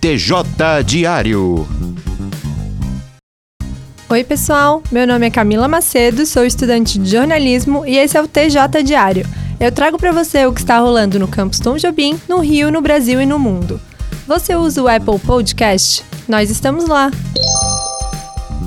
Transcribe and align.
TJ 0.00 0.84
Diário. 0.84 1.66
Oi, 4.08 4.22
pessoal. 4.22 4.82
Meu 4.92 5.06
nome 5.06 5.26
é 5.26 5.30
Camila 5.30 5.66
Macedo, 5.66 6.26
sou 6.26 6.44
estudante 6.44 6.98
de 6.98 7.10
jornalismo 7.10 7.84
e 7.86 7.96
esse 7.96 8.16
é 8.16 8.22
o 8.22 8.28
TJ 8.28 8.82
Diário. 8.84 9.26
Eu 9.58 9.72
trago 9.72 9.96
para 9.96 10.12
você 10.12 10.44
o 10.44 10.52
que 10.52 10.60
está 10.60 10.78
rolando 10.78 11.18
no 11.18 11.26
campus 11.26 11.60
Tom 11.60 11.76
Jobim, 11.76 12.20
no 12.28 12.40
Rio, 12.40 12.70
no 12.70 12.82
Brasil 12.82 13.20
e 13.20 13.26
no 13.26 13.38
mundo. 13.38 13.80
Você 14.26 14.54
usa 14.54 14.82
o 14.82 14.88
Apple 14.88 15.18
Podcast? 15.18 16.04
Nós 16.28 16.50
estamos 16.50 16.86
lá. 16.86 17.10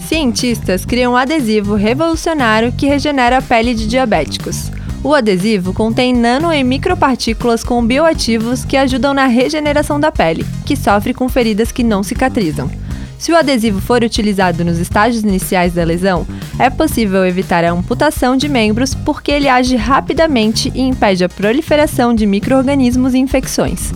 Cientistas 0.00 0.84
criam 0.84 1.12
um 1.12 1.16
adesivo 1.16 1.76
revolucionário 1.76 2.72
que 2.72 2.86
regenera 2.86 3.38
a 3.38 3.42
pele 3.42 3.74
de 3.74 3.86
diabéticos. 3.86 4.70
O 5.04 5.14
adesivo 5.14 5.72
contém 5.72 6.14
nano 6.14 6.52
e 6.52 6.62
micropartículas 6.62 7.64
com 7.64 7.84
bioativos 7.84 8.64
que 8.64 8.76
ajudam 8.76 9.12
na 9.12 9.26
regeneração 9.26 9.98
da 9.98 10.12
pele, 10.12 10.46
que 10.64 10.76
sofre 10.76 11.12
com 11.12 11.28
feridas 11.28 11.72
que 11.72 11.82
não 11.82 12.04
cicatrizam. 12.04 12.70
Se 13.18 13.32
o 13.32 13.36
adesivo 13.36 13.80
for 13.80 14.02
utilizado 14.02 14.64
nos 14.64 14.78
estágios 14.78 15.24
iniciais 15.24 15.72
da 15.74 15.82
lesão, 15.82 16.26
é 16.58 16.70
possível 16.70 17.26
evitar 17.26 17.64
a 17.64 17.72
amputação 17.72 18.36
de 18.36 18.48
membros 18.48 18.94
porque 18.94 19.32
ele 19.32 19.48
age 19.48 19.74
rapidamente 19.74 20.70
e 20.74 20.80
impede 20.80 21.24
a 21.24 21.28
proliferação 21.28 22.14
de 22.14 22.24
microorganismos 22.24 23.14
e 23.14 23.18
infecções. 23.18 23.92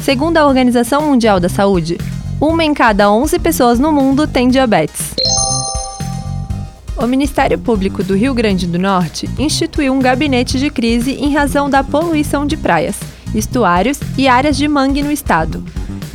Segundo 0.00 0.38
a 0.38 0.46
Organização 0.46 1.02
Mundial 1.02 1.38
da 1.38 1.48
Saúde, 1.48 1.98
uma 2.40 2.64
em 2.64 2.74
cada 2.74 3.10
11 3.10 3.38
pessoas 3.38 3.78
no 3.78 3.92
mundo 3.92 4.26
tem 4.26 4.48
diabetes. 4.48 5.14
O 7.00 7.06
Ministério 7.06 7.56
Público 7.56 8.02
do 8.02 8.16
Rio 8.16 8.34
Grande 8.34 8.66
do 8.66 8.76
Norte 8.76 9.30
instituiu 9.38 9.92
um 9.92 10.00
gabinete 10.00 10.58
de 10.58 10.68
crise 10.68 11.12
em 11.12 11.32
razão 11.32 11.70
da 11.70 11.84
poluição 11.84 12.44
de 12.44 12.56
praias, 12.56 12.98
estuários 13.32 14.00
e 14.16 14.26
áreas 14.26 14.56
de 14.56 14.66
mangue 14.66 15.00
no 15.00 15.12
estado, 15.12 15.64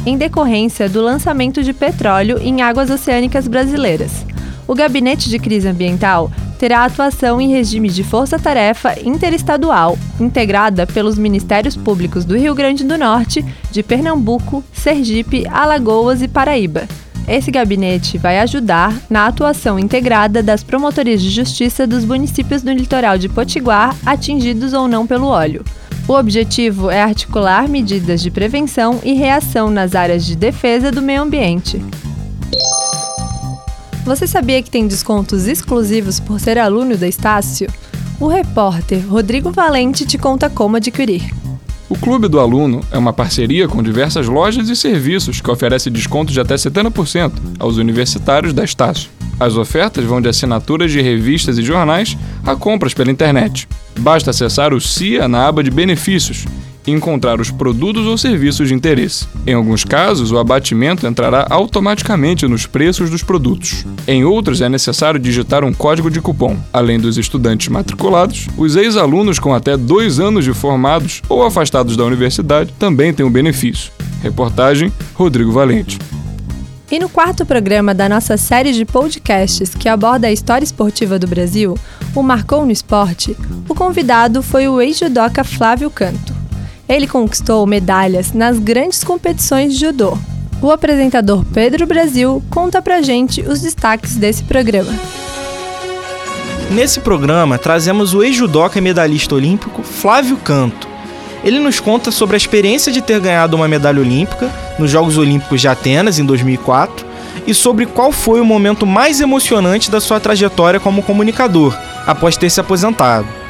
em 0.05 0.17
decorrência 0.17 0.89
do 0.89 1.01
lançamento 1.01 1.63
de 1.63 1.71
petróleo 1.71 2.37
em 2.37 2.61
águas 2.61 2.89
oceânicas 2.89 3.47
brasileiras. 3.47 4.25
O 4.67 4.75
Gabinete 4.75 5.29
de 5.29 5.39
Crise 5.39 5.69
Ambiental 5.69 6.29
terá 6.59 6.83
atuação 6.83 7.39
em 7.39 7.49
regime 7.49 7.87
de 7.87 8.03
força-tarefa 8.03 8.99
interestadual, 9.05 9.97
integrada 10.19 10.85
pelos 10.85 11.17
Ministérios 11.17 11.77
Públicos 11.77 12.25
do 12.25 12.37
Rio 12.37 12.53
Grande 12.53 12.83
do 12.83 12.97
Norte, 12.97 13.43
de 13.71 13.81
Pernambuco, 13.81 14.61
Sergipe, 14.73 15.47
Alagoas 15.47 16.21
e 16.21 16.27
Paraíba. 16.27 16.83
Esse 17.27 17.49
gabinete 17.51 18.17
vai 18.17 18.39
ajudar 18.39 18.93
na 19.09 19.27
atuação 19.27 19.79
integrada 19.79 20.43
das 20.43 20.61
promotorias 20.61 21.21
de 21.21 21.29
justiça 21.29 21.87
dos 21.87 22.03
municípios 22.03 22.61
do 22.61 22.71
litoral 22.71 23.17
de 23.17 23.29
Potiguar 23.29 23.95
atingidos 24.05 24.73
ou 24.73 24.87
não 24.87 25.07
pelo 25.07 25.27
óleo. 25.27 25.63
O 26.05 26.13
objetivo 26.13 26.89
é 26.89 27.01
articular 27.01 27.69
medidas 27.69 28.21
de 28.21 28.29
prevenção 28.29 28.99
e 29.03 29.13
reação 29.13 29.71
nas 29.71 29.95
áreas 29.95 30.25
de 30.25 30.35
defesa 30.35 30.91
do 30.91 31.01
meio 31.01 31.21
ambiente. 31.21 31.81
Você 34.03 34.27
sabia 34.27 34.61
que 34.61 34.69
tem 34.69 34.85
descontos 34.85 35.47
exclusivos 35.47 36.19
por 36.19 36.41
ser 36.41 36.57
aluno 36.57 36.97
da 36.97 37.07
Estácio? 37.07 37.69
O 38.19 38.27
repórter 38.27 39.07
Rodrigo 39.07 39.49
Valente 39.49 40.05
te 40.05 40.17
conta 40.17 40.49
como 40.49 40.75
adquirir. 40.75 41.42
O 41.93 41.95
Clube 41.95 42.27
do 42.27 42.39
Aluno 42.39 42.81
é 42.91 42.97
uma 42.97 43.13
parceria 43.13 43.67
com 43.67 43.83
diversas 43.83 44.27
lojas 44.27 44.67
e 44.67 44.75
serviços 44.75 45.39
que 45.39 45.51
oferece 45.51 45.91
descontos 45.91 46.33
de 46.33 46.39
até 46.39 46.55
70% 46.55 47.31
aos 47.59 47.77
universitários 47.77 48.51
da 48.51 48.63
Estácio. 48.63 49.11
As 49.39 49.55
ofertas 49.55 50.03
vão 50.03 50.19
de 50.19 50.27
assinaturas 50.27 50.91
de 50.91 50.99
revistas 51.01 51.59
e 51.59 51.61
jornais 51.61 52.17
a 52.43 52.55
compras 52.55 52.95
pela 52.95 53.11
internet. 53.11 53.67
Basta 53.99 54.31
acessar 54.31 54.73
o 54.73 54.81
CIA 54.81 55.27
na 55.27 55.47
aba 55.47 55.63
de 55.63 55.69
benefícios 55.69 56.47
e 56.85 56.91
encontrar 56.91 57.39
os 57.39 57.51
produtos 57.51 58.05
ou 58.05 58.17
serviços 58.17 58.67
de 58.67 58.73
interesse. 58.73 59.27
Em 59.45 59.53
alguns 59.53 59.83
casos, 59.83 60.31
o 60.31 60.37
abatimento 60.37 61.07
entrará 61.07 61.47
automaticamente 61.49 62.47
nos 62.47 62.65
preços 62.65 63.09
dos 63.09 63.23
produtos. 63.23 63.85
Em 64.07 64.23
outros, 64.23 64.61
é 64.61 64.69
necessário 64.69 65.19
digitar 65.19 65.63
um 65.63 65.73
código 65.73 66.09
de 66.09 66.21
cupom. 66.21 66.57
Além 66.71 66.99
dos 66.99 67.17
estudantes 67.17 67.67
matriculados, 67.67 68.47
os 68.57 68.75
ex-alunos 68.75 69.39
com 69.39 69.53
até 69.53 69.77
dois 69.77 70.19
anos 70.19 70.43
de 70.43 70.53
formados 70.53 71.21
ou 71.29 71.43
afastados 71.43 71.95
da 71.95 72.03
universidade 72.03 72.73
também 72.77 73.13
têm 73.13 73.25
o 73.25 73.29
um 73.29 73.31
benefício. 73.31 73.91
Reportagem 74.21 74.91
Rodrigo 75.13 75.51
Valente. 75.51 75.99
E 76.93 76.99
no 76.99 77.09
quarto 77.09 77.43
programa 77.43 77.91
da 77.91 78.07
nossa 78.07 78.37
série 78.37 78.71
de 78.71 78.85
podcasts 78.85 79.73
que 79.73 79.89
aborda 79.89 80.27
a 80.27 80.31
história 80.31 80.63
esportiva 80.63 81.17
do 81.17 81.25
Brasil, 81.25 81.75
o 82.15 82.21
Marcou 82.21 82.65
no 82.65 82.71
Esporte, 82.71 83.35
o 83.67 83.73
convidado 83.73 84.43
foi 84.43 84.67
o 84.67 84.79
ex-judoca 84.79 85.43
Flávio 85.43 85.89
Canto. 85.89 86.32
Ele 86.87 87.07
conquistou 87.07 87.65
medalhas 87.65 88.33
nas 88.33 88.59
grandes 88.59 89.03
competições 89.03 89.73
de 89.73 89.79
judô. 89.79 90.17
O 90.61 90.71
apresentador 90.71 91.43
Pedro 91.53 91.85
Brasil 91.85 92.43
conta 92.49 92.81
pra 92.81 93.01
gente 93.01 93.41
os 93.41 93.61
destaques 93.61 94.15
desse 94.15 94.43
programa. 94.43 94.93
Nesse 96.71 96.99
programa, 96.99 97.57
trazemos 97.57 98.13
o 98.13 98.23
ex-judoca 98.23 98.79
e 98.79 98.81
medalhista 98.81 99.35
olímpico 99.35 99.83
Flávio 99.83 100.37
Canto. 100.37 100.87
Ele 101.43 101.59
nos 101.59 101.79
conta 101.79 102.11
sobre 102.11 102.35
a 102.35 102.37
experiência 102.37 102.91
de 102.91 103.01
ter 103.01 103.19
ganhado 103.19 103.55
uma 103.55 103.67
medalha 103.67 103.99
olímpica 103.99 104.49
nos 104.79 104.89
Jogos 104.89 105.17
Olímpicos 105.17 105.59
de 105.59 105.67
Atenas 105.67 106.17
em 106.17 106.25
2004 106.25 107.05
e 107.45 107.53
sobre 107.53 107.85
qual 107.85 108.11
foi 108.11 108.39
o 108.39 108.45
momento 108.45 108.85
mais 108.85 109.19
emocionante 109.19 109.91
da 109.91 109.99
sua 109.99 110.19
trajetória 110.19 110.79
como 110.79 111.03
comunicador 111.03 111.77
após 112.07 112.37
ter 112.37 112.49
se 112.49 112.61
aposentado. 112.61 113.42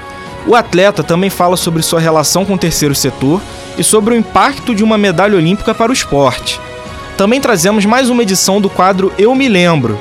O 0.45 0.55
atleta 0.55 1.03
também 1.03 1.29
fala 1.29 1.55
sobre 1.55 1.81
sua 1.81 1.99
relação 1.99 2.45
com 2.45 2.53
o 2.53 2.57
terceiro 2.57 2.93
setor 2.93 3.41
e 3.77 3.83
sobre 3.83 4.13
o 4.13 4.17
impacto 4.17 4.75
de 4.75 4.83
uma 4.83 4.97
medalha 4.97 5.37
olímpica 5.37 5.73
para 5.73 5.91
o 5.91 5.93
esporte. 5.93 6.59
Também 7.17 7.39
trazemos 7.39 7.85
mais 7.85 8.09
uma 8.09 8.23
edição 8.23 8.59
do 8.59 8.69
quadro 8.69 9.13
Eu 9.17 9.33
Me 9.33 9.47
Lembro. 9.47 9.97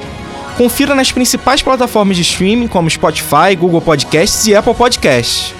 Confira 0.56 0.94
nas 0.94 1.12
principais 1.12 1.62
plataformas 1.62 2.16
de 2.16 2.22
streaming 2.22 2.66
como 2.66 2.90
Spotify, 2.90 3.54
Google 3.56 3.80
Podcasts 3.80 4.46
e 4.46 4.54
Apple 4.54 4.74
Podcasts. 4.74 5.54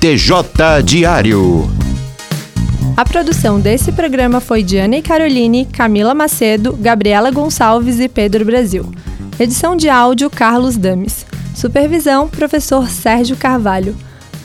TJ 0.00 0.82
Diário. 0.84 1.70
A 2.96 3.04
produção 3.04 3.58
desse 3.58 3.90
programa 3.90 4.40
foi 4.40 4.62
de 4.62 4.76
Ana 4.76 4.96
e 4.96 5.02
Caroline, 5.02 5.66
Camila 5.66 6.14
Macedo, 6.14 6.76
Gabriela 6.78 7.30
Gonçalves 7.30 7.98
e 7.98 8.08
Pedro 8.08 8.44
Brasil. 8.44 8.92
Edição 9.38 9.74
de 9.74 9.88
áudio 9.88 10.30
Carlos 10.30 10.76
Dames. 10.76 11.26
Supervisão, 11.54 12.28
professor 12.28 12.88
Sérgio 12.88 13.36
Carvalho. 13.36 13.96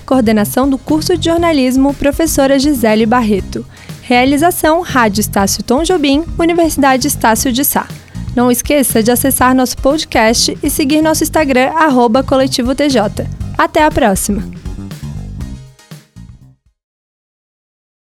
Coordenação 0.06 0.70
do 0.70 0.78
curso 0.78 1.18
de 1.18 1.26
jornalismo, 1.26 1.94
professora 1.94 2.60
Gisele 2.60 3.06
Barreto. 3.06 3.66
Realização, 4.02 4.82
Rádio 4.82 5.22
Estácio 5.22 5.64
Tom 5.64 5.84
Jobim, 5.84 6.24
Universidade 6.38 7.08
Estácio 7.08 7.52
de 7.52 7.66
Sá. 7.66 7.88
Não 8.36 8.50
esqueça 8.50 9.04
de 9.04 9.12
acessar 9.12 9.54
nosso 9.54 9.78
podcast 9.78 10.58
e 10.64 10.70
seguir 10.70 11.02
nosso 11.02 11.24
Instagram, 11.24 11.72
arroba 11.72 12.24
Coletivo 12.24 12.74
TJ. 12.74 13.28
Até 13.58 13.84
a 13.84 13.92
próxima! 13.92 14.59